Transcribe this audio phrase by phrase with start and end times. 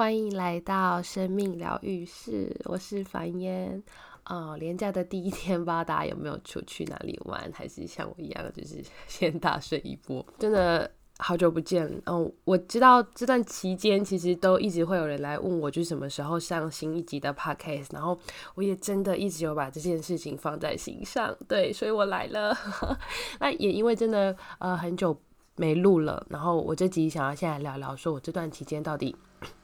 [0.00, 3.82] 欢迎来到生命疗愈室，我是凡烟。
[4.24, 10.24] 哦，连假的第一天，不知道大家有没有出去哪里玩，还是像我一样，就是 先大睡一波。
[10.38, 11.86] 真的好久不见。
[12.06, 17.88] 嗯，我知道这段期间其实都一直会有人来问我，就是什么时候上新一集的 podcast。
[17.90, 18.18] 然后
[18.54, 22.56] 我也真的一直有把这件事情放在心上，对，所以我来了。
[23.38, 25.14] 那也因为真的呃很久
[25.56, 29.14] 没录了，然后我这集想要先来聊聊，说我这段期间到底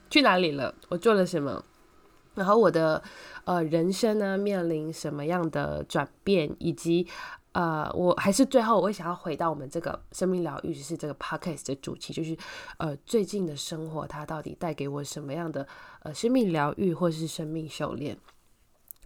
[0.09, 1.63] 去哪里了，我做了什么。
[2.35, 3.01] 然后我的
[3.45, 7.07] 呃人生呢面临什么样的转变，以及
[7.53, 12.37] 呃我还是最后我会想要回到我们这个生命疗愈是这个 podcast 的主题，就是
[12.77, 15.67] 呃最近的生活它到底带给我什么样的
[16.03, 18.15] 呃生命疗愈或是生命修炼。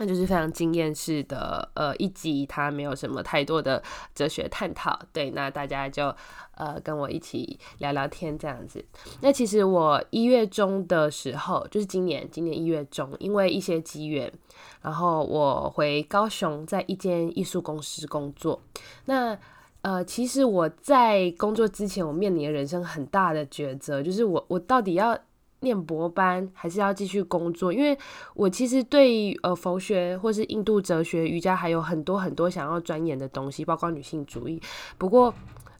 [0.01, 3.83] 那就是非常经验式的呃一集，它没有什么太多的
[4.15, 4.99] 哲学探讨。
[5.13, 6.11] 对，那大家就
[6.55, 8.83] 呃跟我一起聊聊天这样子。
[9.21, 14.33] 那其实我一月中的时候，就是今年今年一月中，因为一些机缘，
[14.81, 18.59] 然后我回高雄，在一间艺术公司工作。
[19.05, 19.37] 那
[19.83, 25.15] 呃，其实我在工作之前，我面临人生很大的抉择，就是我我到底要。
[25.61, 27.97] 念博班还是要继续工作，因为
[28.33, 34.61] 我其实对呃佛学或是印度哲学、瑜伽还有很多很多想要钻研的东西，包括女性主义。
[34.97, 35.33] 不过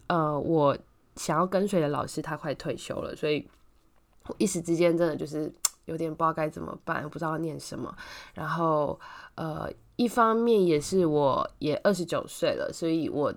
[0.07, 0.77] 呃，我
[1.15, 3.47] 想要跟随的老师他快退休了，所以
[4.37, 5.51] 一时之间真的就是
[5.85, 7.93] 有点不知道该怎么办，不知道念什么。
[8.33, 8.99] 然后
[9.35, 13.33] 呃，一方面也是我也二十九岁了，所以我。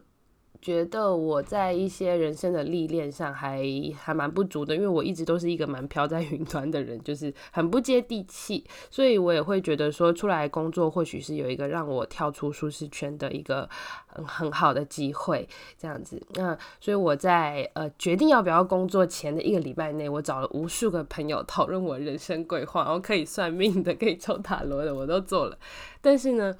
[0.65, 3.63] 觉得我在一些人生的历练上还
[3.95, 13.69] 还蛮不足的，因为我一直都是一个蛮飘在云端的人，就是很不接地气，所以我也会觉得说出来工作或许是有一个让我跳出舒适圈的一个
[14.07, 16.19] 很很好的机会，这样子。
[16.37, 25.59] 那所以我在呃决定要不要工作前的一个礼拜内，我找了无数个朋友讨论我人生规划，然后可以算命的，可以抽塔罗的，我都做了，
[26.01, 26.55] 但是呢。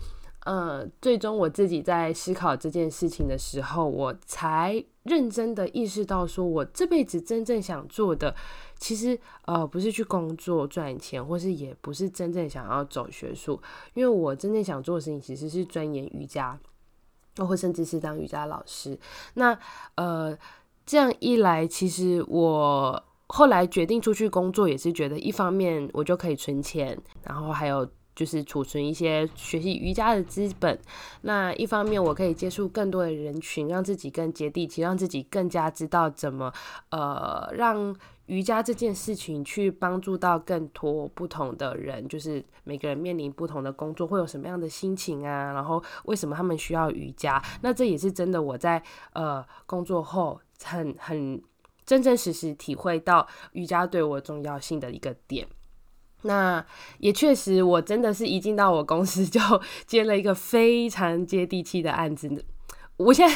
[0.45, 8.35] 呃，最终我自己在思考这件事情的时候，我才认真的意识到，说我这辈子真正想做的，
[8.79, 13.59] 其实呃不是去工作赚钱，或是也不是真正想要走学术，
[13.95, 16.59] 因为我真正想做的事情其实是钻研瑜伽，
[17.39, 18.99] 或甚至是当瑜伽老师。
[19.35, 19.59] 那
[19.95, 20.37] 呃
[20.85, 27.89] 这样一来，其实我后来决定出去工作，也是觉得一方面我就可以存钱，然后还有。
[28.15, 30.79] 就是储存一些学习瑜伽的资本。
[31.23, 36.53] 那一方面，我可以接触更多的人群，让自己更接地气，让自己更加知道怎么
[36.91, 37.95] 呃让
[38.27, 42.07] 瑜伽这件事情去帮助到更多不同的人。
[42.09, 45.53] 就是每个人面临不同的工作，会有什么样的心情啊？
[45.53, 47.43] 然后为什么他们需要瑜伽？
[47.63, 48.83] 那这也是真的，我在
[49.13, 51.43] 呃工作后很很
[51.85, 55.47] 真真实实体会到瑜伽对我重要性的一个点。
[56.25, 56.65] 那
[56.99, 59.41] 也确实，我真的是一进到我公司就
[59.87, 62.45] 接了一个非常接地气的案子。
[62.97, 63.35] 我现在，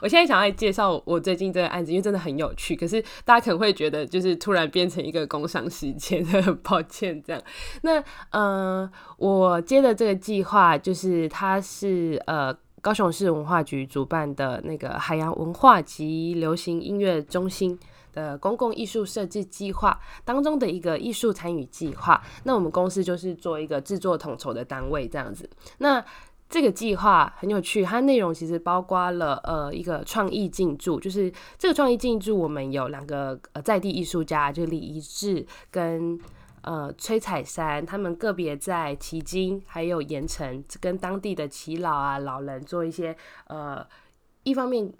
[0.00, 2.76] 我现在想要介绍我最近这个案子，因为真的很有趣。
[2.76, 7.42] 可是大家可能会觉得，就是突然变成一个工商时间， 很抱歉这样。
[7.82, 8.88] 那呃，
[9.18, 17.78] 我接的这个计划，就是它是呃高雄市文化局主办的那个海洋文化及流行音乐中心。
[18.12, 25.48] 的公共艺术设计计划当中的一个艺术参与计划，那我们公司就是做一个制作统筹的单位这样子。
[25.78, 26.04] 那
[26.48, 36.20] 这个计划很有趣，它内容其实包括了呃一个创意进驻，就是这个创意进驻，我们有两个呃在地艺术家，就李一志跟
[36.60, 43.82] 呃崔彩山，他们个别在旗津还有盐城跟当地的耆老啊老人做一些呃
[44.42, 44.92] 一方面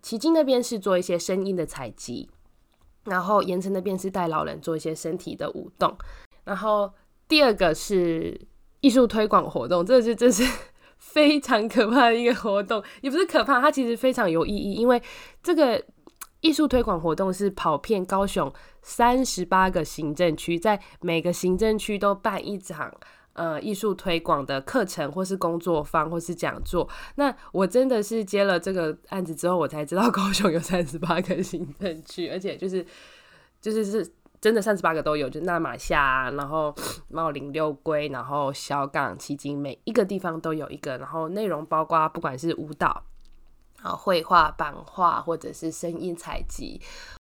[0.00, 2.30] 旗津那边是做一些声音的采集。
[3.10, 5.94] 然后盐城那边是带老人做一些身体的舞动，
[6.44, 6.90] 然后
[7.26, 8.40] 第二个是
[8.80, 10.44] 艺术推广活动，这是这是
[10.96, 15.02] 非常可怕的一个活动，也不是可怕，它其实非常有意义，因为
[15.42, 15.84] 这个
[16.40, 18.50] 艺术推广活动是跑遍高雄
[18.80, 22.94] 三十八个行政区，在每个行政区都办一场。
[23.32, 26.88] 呃，艺术推广的课程，或是工作坊，或是讲座。
[27.14, 32.84] 那我真的是接了这个案子之后，我才知道 高雄有三十八个行政区，而且就是
[33.60, 36.74] 就是是真的三十八个都有，就纳马夏，然后
[37.08, 40.98] 茂林六龟，然后小港旗津，每一个地方都有一个。
[40.98, 43.04] 然后内容包括不管是舞蹈。
[43.82, 46.80] 啊，绘画、版画或者是声音采集，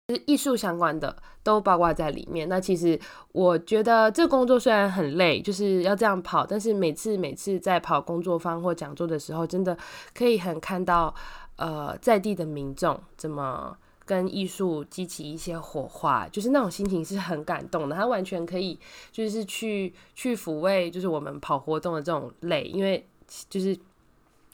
[0.09, 2.49] 就是艺术相关的都包括在里面。
[2.49, 2.99] 那其实
[3.33, 9.77] 我觉得这工作虽然很累，就是要这样跑，但是每次每次在跑工作坊或讲座的时候，真的
[10.15, 11.15] 可以很看到
[11.57, 17.95] 呃在地的民众怎么跟艺术激起一些火花，就是那种心情是很感动的。
[17.95, 18.79] 他完全可以
[19.13, 23.07] 就是去去抚慰，就是我们跑活动的这种累，因为
[23.51, 23.79] 就是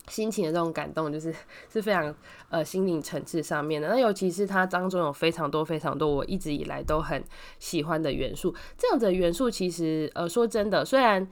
[0.09, 1.35] 心情的这种感动，就是
[1.73, 2.15] 是非常
[2.49, 3.89] 呃心灵层次上面的。
[3.89, 7.23] 那尤其是它当中有非常多非常多我一直以来都很
[7.59, 11.29] 喜欢的元素，这样子的元素其实呃说真的，虽然。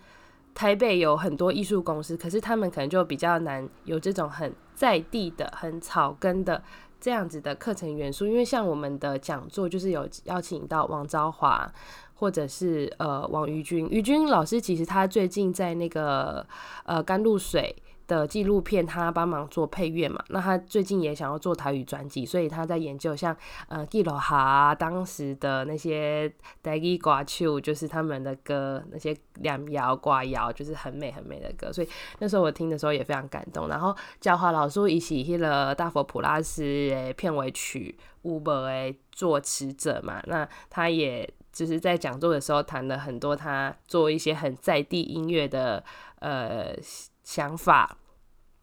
[0.54, 6.62] 台北有很多艺术公司，可是他们可能就比较难有这种很在地的、很草根的
[7.00, 8.26] 这样子的课程元素。
[8.26, 11.72] 因为像我们的讲座，就是有邀请到王昭华，
[12.16, 13.88] 或者是呃王于君。
[13.88, 16.46] 于君老师其实他最近在那个
[16.84, 17.74] 呃甘露水。
[18.12, 20.22] 的纪录片，他帮忙做配乐嘛？
[20.28, 23.34] 那他最近也想要做台语专辑，所以他在研究像
[23.68, 26.30] 呃基罗哈当时的那些
[26.62, 31.72] 台语歌曲，就是他们的歌，那些两摇挂摇，就是很美很美的歌。
[31.72, 31.88] 所以
[32.18, 33.66] 那时候我听的时候也非常感动。
[33.68, 45.82] 然后教华老师一起去了大佛普拉斯诶片尾曲 Uber 诶作词者嘛，那他也就是在讲座的时候谈了很多他做一些很在地音乐的
[46.18, 46.76] 呃
[47.22, 47.96] 想法。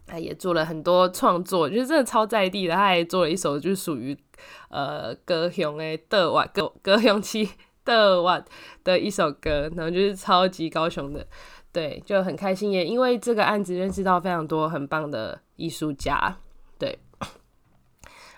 [0.09, 2.73] 他也做了很多创作，就是真的超在地的。
[2.73, 4.17] 他还做了一首，就是属于
[4.69, 7.47] 呃歌雄诶的瓦歌歌雄期
[7.85, 8.43] 的瓦
[8.83, 11.27] 的一首歌，然后就是超级高雄的，
[11.71, 12.71] 对，就很开心。
[12.71, 16.37] 也因为这个案子认识到非常多很棒的艺术家，
[16.79, 16.97] 对。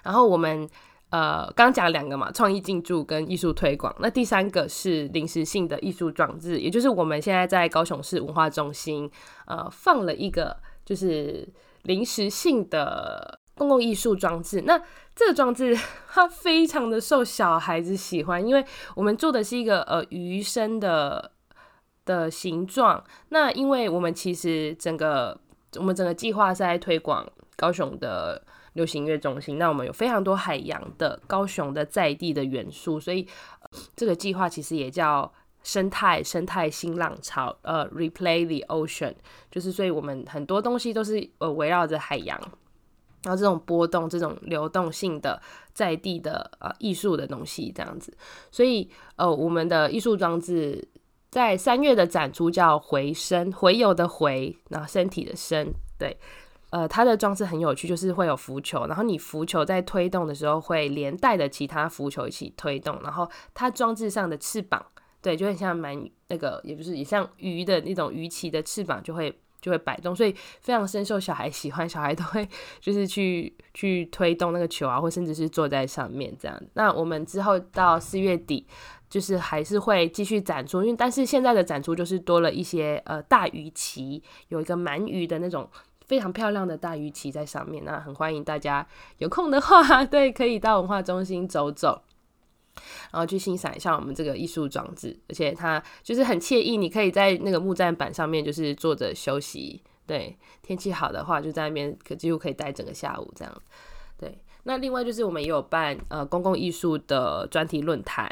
[0.03, 0.67] 然后我们
[1.11, 3.95] 呃刚讲两个嘛，创意进驻跟艺术推广。
[3.99, 9.09] 那第三个是临时性的艺术装置，也就是我们现在在高雄市文化中心
[9.45, 10.57] 呃放了一个。
[10.85, 11.47] 就是
[11.83, 14.81] 临时性的公共艺术装置，那
[15.15, 15.77] 这个装置
[16.09, 21.31] 它非常的受小孩子喜欢，因为我们做的是一个呃鱼身的
[22.05, 23.03] 的形状。
[23.29, 25.39] 那因为我们其实整个
[25.75, 28.43] 我们整个计划是在推广高雄的
[28.73, 33.27] 流行乐中心，那我们有非常多海洋的高雄的在地的元素，所以
[33.95, 35.31] 这个计划其实也叫。
[35.63, 39.13] 生态生态新浪潮，呃，replay the ocean，
[39.51, 42.39] 就是所以我们很多东西都是呃围绕着海洋，
[43.23, 45.39] 然后这种波动、这种流动性的
[45.71, 48.11] 在地的呃艺术的东西这样子，
[48.51, 50.87] 所以呃我们的艺术装置
[51.29, 56.17] 在三月的展出叫回声，回游的回，然后身体的身，对，
[56.71, 64.83] 呃它的装置很有趣，就是会有浮球，然后你浮球在推动的时候会连带的其他浮球一起推动，然后它装置上的翅膀。
[65.21, 65.95] 对，就很像蛮
[66.29, 72.47] 那个，也不是也像鱼的那种鱼鳍的翅膀就会就会摆动，所以非常深受小孩喜欢，小孩都会
[72.79, 76.59] 就是去去推动那个球啊，或甚至是坐在上面这样。
[76.73, 78.65] 那我们之后到四月底，
[79.07, 85.69] 就是还是会继续展出，因为但是现在的展出就是多了一些呃大鱼鳍，有一个鳗鱼的那种
[86.07, 88.85] 非常漂亮的大鱼鳍在上面，那很欢迎大家
[89.19, 92.01] 有空的话， 对，可以到文化中心走走。
[93.11, 99.81] 然后去欣赏一下我们这个艺术装置，而且它就是很惬意，你可以在那个木栈板上面就是坐着休息。
[100.07, 103.61] 对，天气好的话就在那边，可几乎可以待整个下午这样。
[104.17, 108.29] 对，那另外就是我们也有办呃公共艺术的专题论坛，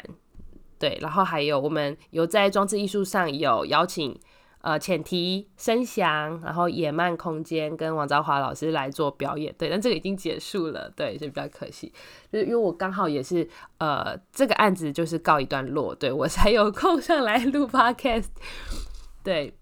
[0.78, 4.18] 对，然后还有我们有在装置艺术上有邀请。
[4.62, 11.90] 呃，浅提、声响，然后野漫空间跟王昭华老师来做表演，对，但这个已经结束了，对，就比较可惜，
[12.30, 13.48] 就是因为我刚好也是，
[13.78, 18.26] 呃，这个案子就是告一段落，对我才有空上来录 podcast，
[19.24, 19.54] 对，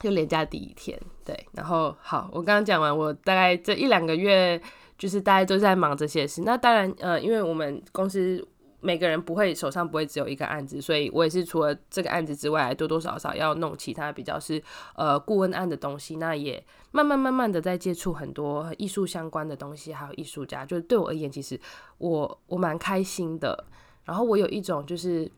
[0.00, 4.58] 就连假第一天，对，然后好，我刚刚讲完，我大概这一两个月
[4.96, 8.42] 就是大家都在忙这些事，那当然，呃，因为我们公司。
[8.82, 14.62] 每个人不会手上不会只有一个案子，所以我也是除了这个案子之外，多多少少要弄其他比较是
[14.96, 16.16] 呃顾问案的东西。
[16.16, 20.66] 那也慢慢慢慢的在接触很多艺术相关的东西，还有艺术家。
[20.66, 21.58] 就是对我而言，其实
[21.98, 23.64] 我我蛮开心的。
[24.04, 25.30] 然后我有一种就是，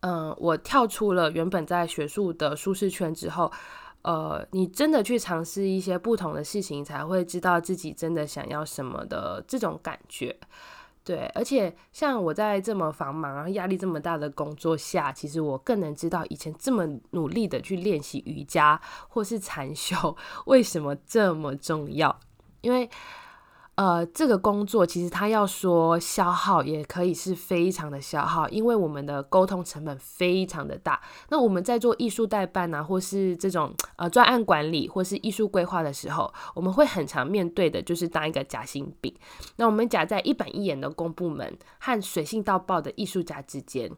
[0.00, 3.50] 嗯，我跳出了原本在学术的舒适圈之后，
[4.02, 10.36] 呃，你真的去尝试一些不同的事情，才会知道自己真的想要什么的这种感觉。
[11.04, 20.16] 对，而且像我在这么繁忙、然后压力这么大的工作下，其实我更能知道以前这么努力的去练习瑜伽或是禅修
[20.46, 22.18] 为什么这么重要，
[22.60, 22.88] 因为。
[23.74, 31.00] 呃，这个工作其实他要说消耗，也可以是非常的消耗，因为我们的沟通成本非常的大。
[31.30, 39.14] 那我们在做艺术代办啊，或是这种呃专案管理，或是艺术规划的时候，我们会很常面对的就是当一个夹心饼。
[39.56, 43.90] 那我们夹在一板一眼的公部门和水性到爆的艺术家之间。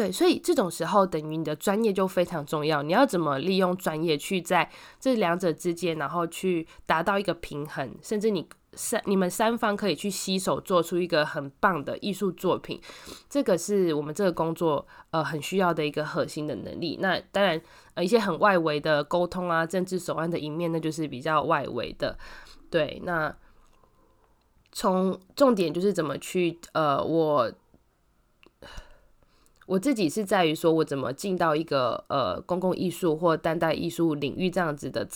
[0.00, 2.82] 对，所以这种时候等于你的专业就非常重要。
[2.82, 4.66] 你要怎么利用专业去在
[4.98, 12.80] 这两者之间，然后去达到一个平衡，甚至你三你们三方可以去携手做出一个很棒的艺术作品。
[13.28, 16.96] 这个是我们这个工作呃很需要的一个核心的能力。
[16.98, 17.60] 那当然
[17.92, 22.16] 呃一些很外围的沟通啊、政治手腕的一面，那就是比较外围的。
[22.70, 23.36] 对，那
[24.72, 27.52] 从重点就是怎么去呃我。
[29.70, 35.06] 我自己是在于说，我怎么进到一个呃公共艺术或当代艺术领域这样子的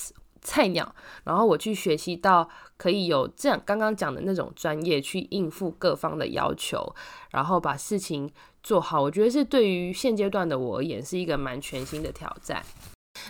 [0.42, 0.94] 菜鸟，
[1.25, 6.94] 然后我去学习到可以有这样刚刚讲的那种专业去应付各方的要求，
[7.32, 8.30] 然后把事情
[8.62, 9.02] 做好。
[9.02, 12.62] 我觉得是对于现阶段的我而言是一个蛮全新的挑战。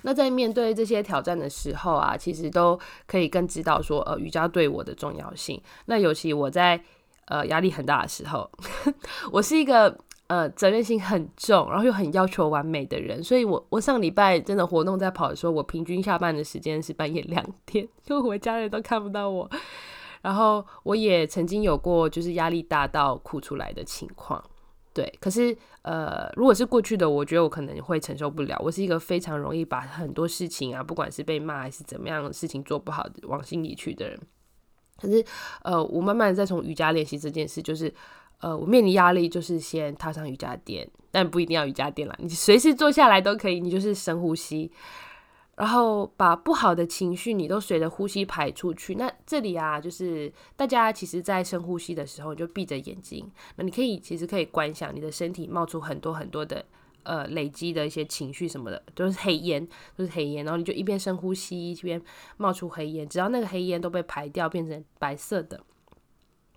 [0.02, 5.58] 那在面对这些挑战的时候啊，其实都可以更知道说，呃，瑜伽对我的重要性。
[5.86, 6.84] 那尤其我在
[7.28, 8.50] 呃压力很大的时候，
[9.32, 9.98] 我是一个。
[10.34, 19.48] 呃，责任心很重，然后又很要求完美的人，所以我我上礼拜真的活动在跑的时候，我平均下班的时间是半夜两点， 就我家人都看不到我。
[20.22, 24.42] 然后我也曾经有过就是压力大到哭出来的情况，
[24.92, 25.06] 对。
[25.20, 28.60] 可是呃，如果是过去的，我觉得我可能会承受不了。
[28.60, 34.18] 我是一个非常容易把很多事情啊，不管是被骂还是怎么样事情做不好的，往心里去的人。
[35.00, 35.24] 可是
[35.62, 37.94] 呃，我慢慢在从瑜伽练习这件事，就是。
[38.40, 43.58] 呃，我面临压力就是先踏上瑜伽垫，但不一定要瑜伽垫啦，你随时坐下来都可以。
[43.58, 44.70] 你就是深呼吸，
[45.56, 48.96] 然后把不好的情绪你都随着呼吸排出去。
[48.96, 56.62] 那这里啊，就是大家其实在深呼吸的时候就闭着眼睛，那你可以其实可以观想你的身体冒出很多很多的
[57.04, 60.44] 呃累积的一些情绪什么的，都是黑烟，都是黑烟。
[60.44, 62.02] 然后你就一边深呼吸一边
[62.36, 65.60] 冒出黑烟，只要那个黑烟都被排掉，变成白色的。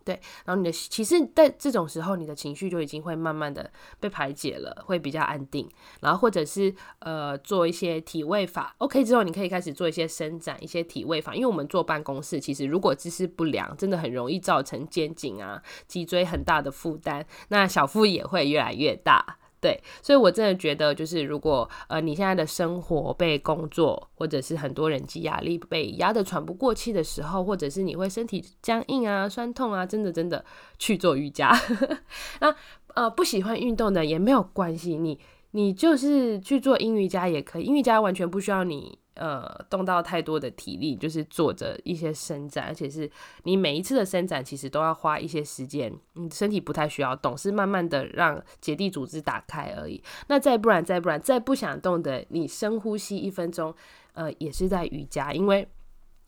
[0.08, 5.68] 对，然后你的其实，在这种时候，你的情绪就已经会慢慢的被排解了，会比较安定。
[6.00, 11.36] 然后或者是呃做一些体位法，OK 之后，你可以开始做一些伸展，一些体位法。
[11.36, 19.40] 因为我们坐办公室，其实如果姿势不良，真的很容易造成肩颈啊、脊椎很大的负担，那小腹也会越来越大。
[19.68, 30.46] 对，所以我真的觉得，就是如果呃你现在的生活被工作或者是很多人际压力被压得喘不过气的时候，或者是你会身体僵硬啊、酸痛啊，真的真的
[30.80, 31.52] 去做瑜伽。
[32.40, 32.56] 那
[32.94, 35.20] 呃不喜欢运动的也没有关系，你
[35.52, 38.98] 你就是去做英语伽也可以，英语伽完全不需要你。
[39.18, 43.10] 呃，动到太多的体力，就是做着一些伸展，而且是
[43.44, 45.94] 你每一次的伸展，其实都要花一些时间。
[46.14, 50.02] 你身体不太需要动，是慢慢的让结缔组织打开而已。
[50.28, 53.74] 那再不然，再不然，再不想动的，你深呼吸一分钟，
[54.14, 55.68] 呃，也是在瑜伽，因为。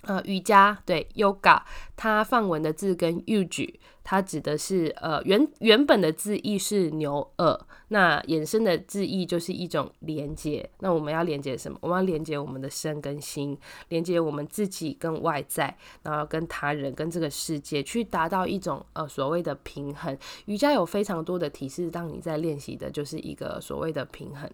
[0.03, 1.62] 呃，瑜伽对，yoga，
[1.98, 10.70] 它梵文的字跟 yuj，它指的是呃原原本的字义是牛耳，那衍生的字义就是一种连接。
[10.79, 11.77] 那我们要连接什么？
[11.82, 13.58] 我们要连接我们的身跟心，
[13.89, 20.18] 连接我们自己跟外在，然后跟他人跟这个世界，去达到一种呃所谓的平衡。
[20.46, 24.50] 瑜伽有非常多的提示，当你在练习的就是一个所谓的平衡。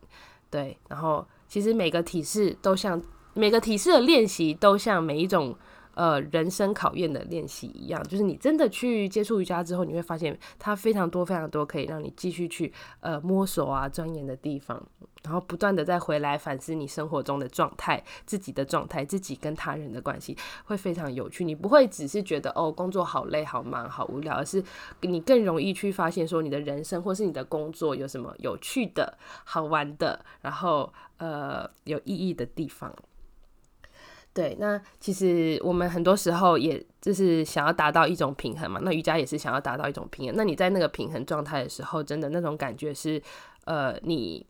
[0.50, 3.00] 对，然后其实每个体式都像。
[3.36, 5.56] 每个体式的练习都像每一种
[5.94, 14.82] 呃人生考验的练习一样，就是你真的去接触瑜伽之后，你会发现它非常多非常多可以让你继续去呃摸索啊钻研的地方，
[15.24, 21.44] 然后不断的再回来反思你生活中的状态、自己的状态、自己跟他人的关系，会非常有趣。
[21.44, 24.64] 你不会只是觉得哦工作好累、好忙、好无聊，而是
[25.02, 32.94] 你更容易去发现说你的人生或是你的工作有什么有趣的、好玩的，然后呃有意义的地方。
[34.36, 38.80] 对，那其实我们很多时候也就是想要达到一种平衡嘛。
[38.84, 40.36] 那瑜伽也是想要达到一种平衡。
[40.36, 43.20] 那你在那个平衡状态的时候，真的那种感觉是，
[43.64, 44.46] 呃，你。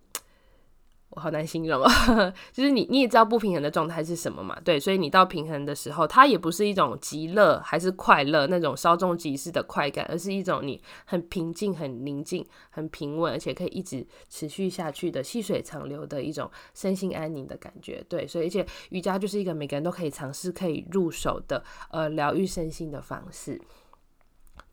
[1.10, 1.88] 我好难形容哦，
[2.52, 4.60] 就是你你也知道不平衡的状态是什么嘛？
[4.66, 18.04] 对，所以你到平衡的时候，它也不是一种极乐还是快乐那种稍纵即逝的快感，而是一种你很平静、很宁静、很平稳，而且可以一直持续下去的细水长流的一种身心安宁的感觉。
[18.10, 23.62] 对，所以而且瑜伽就是一个每个人都可以尝试、可以入手的呃疗愈身心的方式。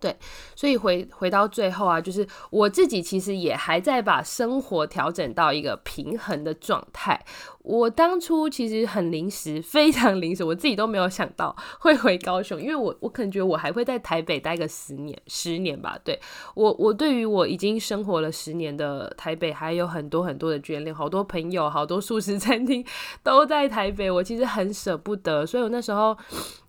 [0.02, 0.16] 对，
[0.56, 7.24] 所以回回到最后啊，就是我自己其实也还在把生活调整到一个平衡的状态。
[7.62, 15.96] 我当初其实很临时，非常临时，我自己都没有想到会回高雄，因为我我可能觉得我还会在台北待个十年，十年吧。
[16.02, 16.20] 对
[16.56, 22.84] 我，我对于我已经生活了十年的台北，还有很多很多的眷恋，好多朋友，好多素食餐厅
[23.22, 25.46] 都在台北，我其实很舍不得。
[25.46, 26.18] 所以我那时候，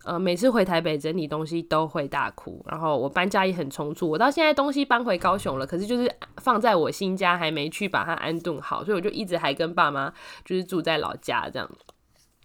[0.06, 11.70] 呃，每次回台北整理东西都会大哭，然后我搬家也很匆促，我到现在东西搬回高雄了，可是就是放在我新家还没去把它安顿好，所以我就一直还跟爸妈就是住在老家这样。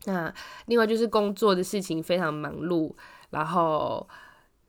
[0.05, 0.33] 那
[0.67, 2.95] 另外就是工作的事情非常忙碌，
[3.31, 4.09] 然后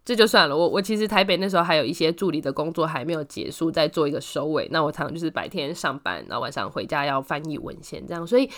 [0.03, 0.57] 这就算了。
[0.57, 4.67] 我我其实台北那时候还有一些助理的工作还没有结束，在做一个收尾。
[4.71, 8.25] 那我常常就是白天上班，然后晚上回家要翻译文献这样。
[8.25, 8.49] 所以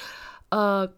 [0.51, 0.89] 呃。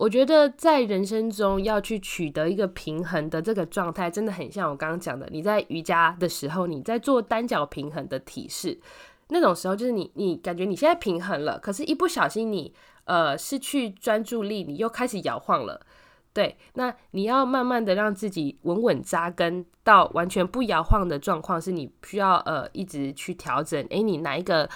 [0.00, 5.28] 我觉得在人生中要去取得一个平衡的这个状态，真的很像我刚刚讲的。
[5.30, 8.80] 你在瑜伽的时候，你在做单脚平衡的体式，
[9.28, 12.72] 那种时候就是你你感觉你现在平衡了，可是一不小心你
[13.04, 15.78] 呃失去专注力，你又开始摇晃了。
[16.32, 23.84] 对，那你要慢慢的让自己稳稳扎根到完全不摇晃的状况，是你需要呃一直去调整。
[23.90, 24.66] 诶，你哪一个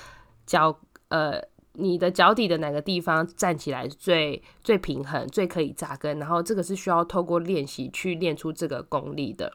[0.44, 0.78] 脚
[1.08, 1.42] 呃？
[1.74, 6.18] 你的脚底的哪个地方站起来最最平衡、最可以扎根？
[6.18, 9.52] 然后这个是需要透过练习去练出这个功力的。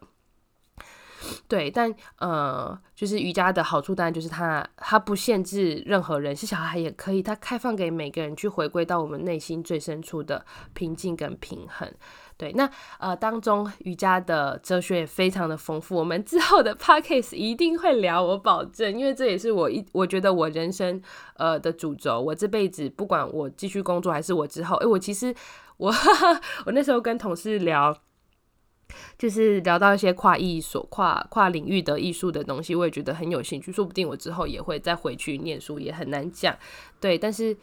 [1.50, 11.92] 对，但呃，就是瑜伽的好处当然就是它它不限制任何人，是小孩也可以，它开放给每个人去回归到我们内心最深处的平静跟平衡。
[12.40, 21.02] 对，那呃当中瑜伽的哲学也非常的丰富，我们之后的 podcast 一定会聊，我保证，因为这也是我一我觉得我人生
[21.36, 25.36] 呃的主轴，我这辈子不管我继续工作还是我之后，诶，我其实
[25.76, 25.94] 我
[26.66, 27.94] 我那时候跟同事聊，
[29.18, 36.58] 就是聊到一些跨艺术、跨跨领域的艺术的东西，我也觉得很有兴趣，说不定我之后也会再回去念书，也很难讲。
[37.02, 37.58] 对，但是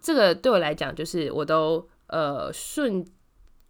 [0.00, 3.04] 这个对我来讲，就是我都呃顺。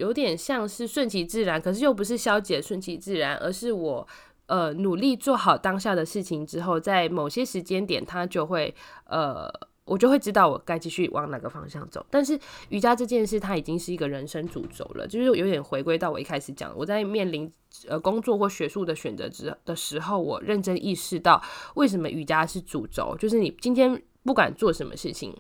[0.02, 4.06] 有点像是顺其自然，可是又不是消解顺其自然，而是我
[4.47, 8.75] 呃努力做好当下的事情之后，在某些时间点，它就会
[9.06, 9.49] 呃
[9.85, 12.04] 我就会知道我该继续往哪个方向走。
[12.11, 12.37] 但是
[12.71, 17.49] 瑜伽这件事，它已经是一个人生主轴了，就是有点回归到我一开始讲，我在面临
[17.87, 21.40] 呃工作或学术的选择之的时候，我认真意识到
[21.76, 25.32] 为什么瑜伽是主轴，就是你今天不管做什么事情，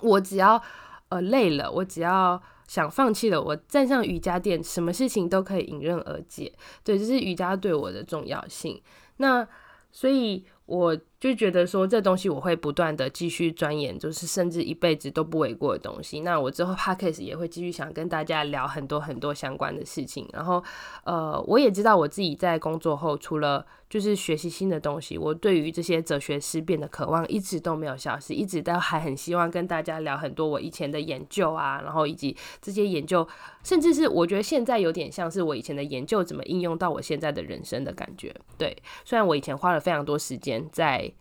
[0.00, 0.62] 我只要
[1.08, 2.40] 呃累了，我只要。
[2.72, 6.50] 想放弃了，我站上瑜伽垫，什么事情都可以迎刃而解。
[6.82, 8.80] 对，这是瑜伽对我的重要性。
[9.18, 9.46] 那
[9.90, 10.42] 所以。
[10.66, 16.20] 我就觉得说这东西我会不断的继续钻研，就是甚至一辈子都不为过的东西。
[16.20, 20.28] 那我之后 podcast 也会继续想跟大家聊很多很多相关的事情。
[20.32, 20.62] 然后，
[21.04, 33.26] 呃，我也知道我自己在工作后，除了就是学习新的东西，我对于这些哲学思辨的渴望一直都没有消失，一直都还很希望跟大家聊很多我以前的研究啊，然后以及这些研究，
[33.62, 38.34] 甚至是我觉得现在有点像是我以前的研究怎么应用到我现在的人生的感觉。
[38.58, 40.51] 对，虽然我以前花了非常多时间。
[40.72, 41.12] 在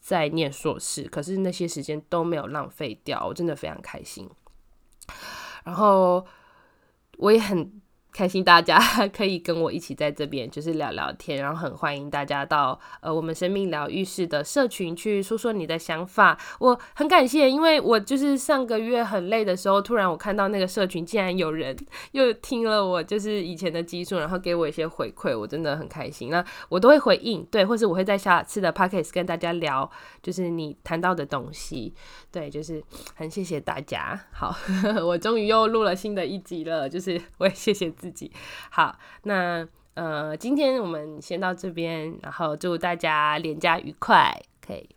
[0.00, 4.30] 在念硕士，可是那些时间都没有浪费掉，我真的非常开心。
[5.64, 6.24] 然后
[7.18, 7.81] 我也很。
[8.12, 16.38] 开心大家 可以跟我一起在这边就是聊聊天，然后很欢迎大家到呃我们生命疗愈室的社群去说说你的想法。
[16.58, 21.74] 我很感谢，因为我就是上个月很累的时候，突然我看到那个社群竟然有人
[22.12, 26.28] 又听了我就是以前的基数，然后给我一些回馈，我真的很开心。
[26.28, 29.90] 那我都会回应，对，或是我会在下次的 p o c k e t 跟大家聊，
[30.22, 31.94] 就是你谈到的东西，
[32.30, 32.82] 对，就是
[33.14, 34.20] 很谢谢大家。
[34.32, 34.54] 好，
[35.02, 37.90] 我终于又录了新的一集了，就是我也谢谢。
[38.02, 38.32] 自己
[38.68, 44.88] 好，那呃，今天我们先到这边，然后祝大家连假愉快可以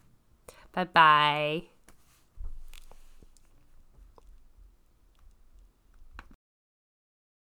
[0.71, 1.74] 拜拜。